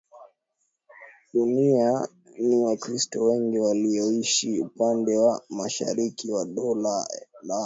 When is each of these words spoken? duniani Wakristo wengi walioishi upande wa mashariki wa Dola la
duniani 1.33 2.55
Wakristo 2.63 3.23
wengi 3.23 3.59
walioishi 3.59 4.59
upande 4.61 5.17
wa 5.17 5.41
mashariki 5.49 6.31
wa 6.31 6.45
Dola 6.45 7.07
la 7.43 7.55